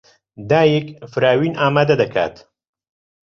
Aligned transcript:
دایک 0.49 0.85
فراوین 1.11 1.53
ئامادە 1.61 1.95
دەکات. 2.01 2.35